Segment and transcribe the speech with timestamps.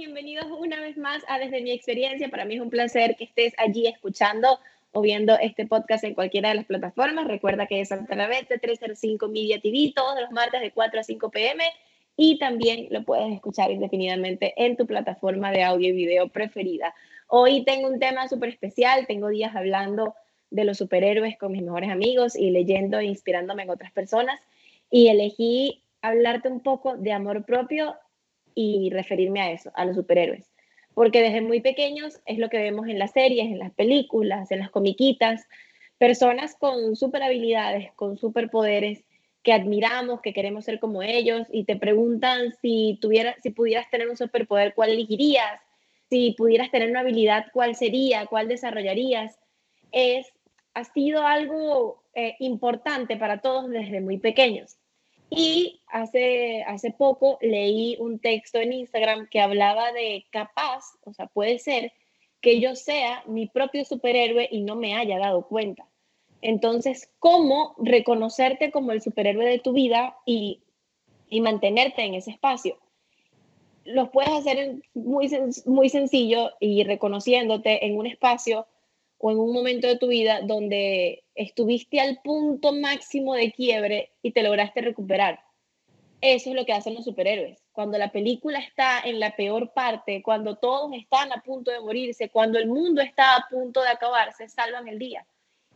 [0.00, 2.30] bienvenidos una vez más a Desde mi experiencia.
[2.30, 4.58] Para mí es un placer que estés allí escuchando
[4.92, 7.28] o viendo este podcast en cualquiera de las plataformas.
[7.28, 11.02] Recuerda que es a través de 305 Media TV todos los martes de 4 a
[11.02, 11.64] 5 pm
[12.16, 16.94] y también lo puedes escuchar indefinidamente en tu plataforma de audio y video preferida.
[17.26, 19.06] Hoy tengo un tema súper especial.
[19.06, 20.14] Tengo días hablando
[20.48, 24.40] de los superhéroes con mis mejores amigos y leyendo e inspirándome en otras personas
[24.90, 27.96] y elegí hablarte un poco de amor propio
[28.54, 30.50] y referirme a eso, a los superhéroes.
[30.94, 34.58] Porque desde muy pequeños es lo que vemos en las series, en las películas, en
[34.58, 35.46] las comiquitas,
[35.98, 39.04] personas con super habilidades, con superpoderes
[39.42, 44.08] que admiramos, que queremos ser como ellos y te preguntan si tuvieras, si pudieras tener
[44.08, 45.60] un superpoder, ¿cuál elegirías?
[46.08, 48.26] Si pudieras tener una habilidad, ¿cuál sería?
[48.26, 49.38] ¿Cuál desarrollarías?
[49.92, 50.26] Es,
[50.74, 54.76] ha sido algo eh, importante para todos desde muy pequeños.
[55.30, 61.28] Y hace, hace poco leí un texto en Instagram que hablaba de capaz, o sea,
[61.28, 61.92] puede ser
[62.40, 65.86] que yo sea mi propio superhéroe y no me haya dado cuenta.
[66.42, 70.62] Entonces, ¿cómo reconocerte como el superhéroe de tu vida y,
[71.28, 72.78] y mantenerte en ese espacio?
[73.84, 75.30] Los puedes hacer muy,
[75.66, 78.66] muy sencillo y reconociéndote en un espacio
[79.22, 84.32] o en un momento de tu vida donde estuviste al punto máximo de quiebre y
[84.32, 85.40] te lograste recuperar.
[86.22, 87.62] Eso es lo que hacen los superhéroes.
[87.72, 92.30] Cuando la película está en la peor parte, cuando todos están a punto de morirse,
[92.30, 95.26] cuando el mundo está a punto de acabarse, salvan el día.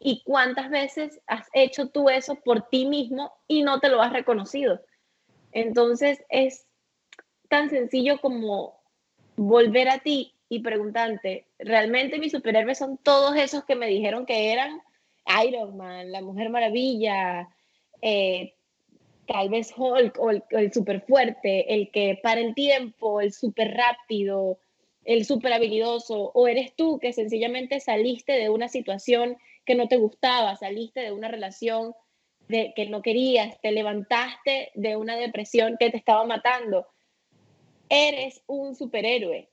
[0.00, 4.12] ¿Y cuántas veces has hecho tú eso por ti mismo y no te lo has
[4.12, 4.80] reconocido?
[5.52, 6.66] Entonces es
[7.48, 8.80] tan sencillo como
[9.36, 14.52] volver a ti y preguntarte, ¿realmente mis superhéroes son todos esos que me dijeron que
[14.52, 14.80] eran
[15.44, 17.48] Iron Man, la Mujer Maravilla,
[18.00, 18.54] eh,
[19.26, 23.76] tal vez Hulk o el, el super fuerte, el que para el tiempo, el super
[23.76, 24.58] rápido,
[25.04, 29.98] el super habilidoso, o eres tú que sencillamente saliste de una situación que no te
[29.98, 31.94] gustaba, saliste de una relación
[32.48, 36.86] de, que no querías, te levantaste de una depresión que te estaba matando.
[37.90, 39.50] Eres un superhéroe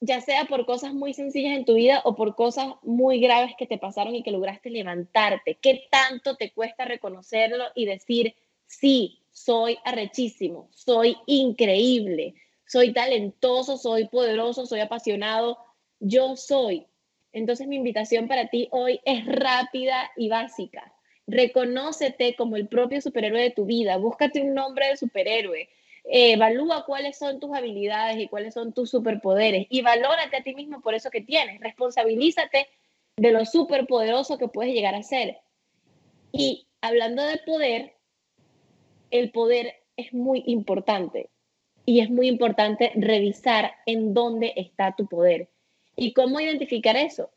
[0.00, 3.66] ya sea por cosas muy sencillas en tu vida o por cosas muy graves que
[3.66, 5.58] te pasaron y que lograste levantarte.
[5.60, 8.34] ¿Qué tanto te cuesta reconocerlo y decir,
[8.66, 12.34] sí, soy arrechísimo, soy increíble,
[12.66, 15.58] soy talentoso, soy poderoso, soy apasionado,
[15.98, 16.86] yo soy?
[17.32, 20.92] Entonces mi invitación para ti hoy es rápida y básica.
[21.26, 25.68] Reconócete como el propio superhéroe de tu vida, búscate un nombre de superhéroe,
[26.08, 30.80] evalúa cuáles son tus habilidades y cuáles son tus superpoderes y valórate a ti mismo
[30.80, 31.60] por eso que tienes.
[31.60, 32.68] Responsabilízate
[33.16, 35.38] de lo superpoderoso que puedes llegar a ser.
[36.32, 37.94] Y hablando de poder,
[39.10, 41.30] el poder es muy importante
[41.84, 45.50] y es muy importante revisar en dónde está tu poder
[45.96, 47.30] y cómo identificar eso.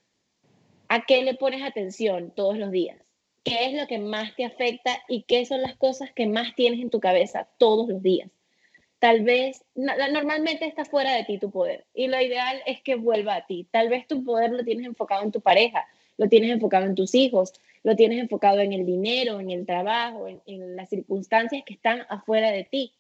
[0.88, 2.98] ¿A qué le pones atención todos los días?
[3.44, 6.80] ¿Qué es lo que más te afecta y qué son las cosas que más tienes
[6.80, 8.30] en tu cabeza todos los días?
[9.02, 13.34] Tal vez, normalmente está fuera de ti tu poder y lo ideal es que vuelva
[13.34, 13.68] a ti.
[13.72, 17.16] Tal vez tu poder lo tienes enfocado en tu pareja, lo tienes enfocado en tus
[17.16, 17.52] hijos,
[17.82, 22.52] lo tienes enfocado en el dinero, en el trabajo, en, las circunstancias que están afuera
[22.52, 22.94] de ti.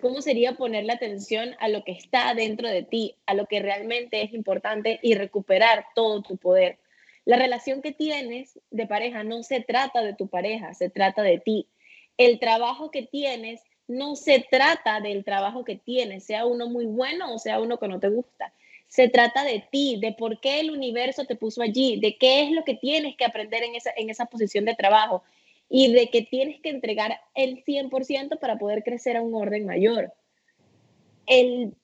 [0.00, 3.60] ¿Cómo sería poner la atención a lo que está dentro de ti, a lo que
[3.60, 6.78] realmente es importante y recuperar todo tu poder?
[7.24, 11.38] La relación que tienes de pareja no se trata de tu pareja, se trata de
[11.38, 11.68] ti.
[12.16, 17.34] El trabajo que tienes no se trata del trabajo que tienes, sea uno muy bueno
[17.34, 18.52] o sea uno que no te gusta.
[18.88, 22.52] Se trata de ti, de por qué el universo te puso allí, de qué es
[22.52, 25.22] lo que tienes que aprender en esa, en esa posición de trabajo
[25.68, 30.12] y de que tienes que entregar el 100% para poder crecer a un orden mayor.
[31.26, 31.74] El,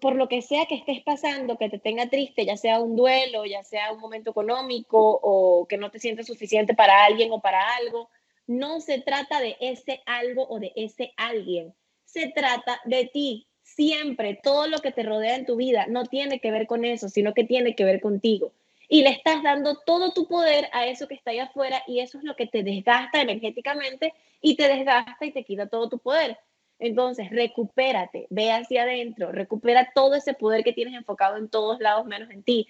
[0.00, 3.44] por lo que sea que estés pasando, que te tenga triste, ya sea un duelo,
[3.44, 7.74] ya sea un momento económico o que no te sientes suficiente para alguien o para
[7.76, 8.08] algo,
[8.46, 11.74] no se trata de ese algo o de ese alguien.
[12.04, 13.46] Se trata de ti.
[13.62, 17.08] Siempre, todo lo que te rodea en tu vida no tiene que ver con eso,
[17.08, 18.52] sino que tiene que ver contigo.
[18.88, 22.18] Y le estás dando todo tu poder a eso que está ahí afuera y eso
[22.18, 26.38] es lo que te desgasta energéticamente y te desgasta y te quita todo tu poder.
[26.78, 32.06] Entonces, recupérate, ve hacia adentro, recupera todo ese poder que tienes enfocado en todos lados
[32.06, 32.68] menos en ti.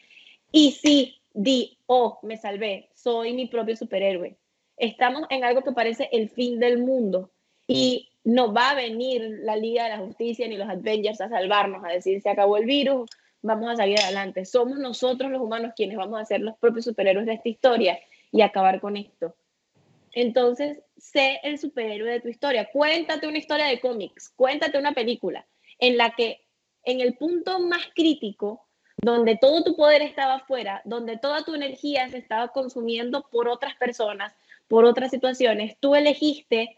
[0.50, 4.38] Y sí, di, oh, me salvé, soy mi propio superhéroe
[4.76, 7.31] estamos en algo que parece el fin del mundo
[7.67, 11.84] y no va a venir la Liga de la Justicia ni los Avengers a salvarnos,
[11.84, 13.08] a decir se acabó el virus,
[13.43, 14.44] vamos a salir adelante.
[14.44, 17.99] Somos nosotros los humanos quienes vamos a ser los propios superhéroes de esta historia
[18.32, 19.34] y acabar con esto.
[20.12, 22.70] Entonces, sé el superhéroe de tu historia.
[22.72, 25.46] Cuéntate una historia de cómics, cuéntate una película
[25.79, 26.40] en la que
[26.84, 32.08] en el punto más crítico, donde todo tu poder estaba afuera, donde toda tu energía
[32.08, 34.32] se estaba consumiendo por otras personas,
[34.68, 36.76] por otras situaciones, tú elegiste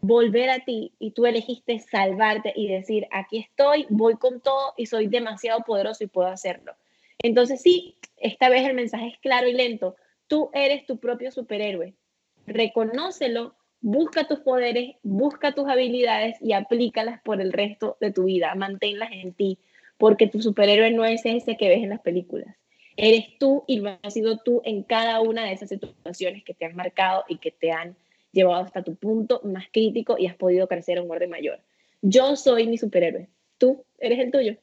[0.00, 4.86] volver a ti y tú elegiste salvarte y decir, aquí estoy, voy con todo y
[4.86, 6.74] soy demasiado poderoso y puedo hacerlo.
[7.20, 9.96] Entonces sí, esta vez el mensaje es claro y lento.
[10.28, 11.94] Tú eres tu propio superhéroe.
[12.46, 18.54] Reconócelo, busca tus poderes, busca tus habilidades y aplícalas por el resto de tu vida.
[18.54, 19.58] Manténlas en ti,
[19.96, 22.56] porque tu superhéroe no es ese que ves en las películas.
[23.00, 26.64] Eres tú y lo has sido tú en cada una de esas situaciones que te
[26.64, 27.94] han marcado y que te han
[28.32, 31.60] llevado hasta tu punto más crítico y has podido crecer a un orden mayor.
[32.02, 33.28] Yo soy mi superhéroe.
[33.56, 34.56] Tú eres el tuyo.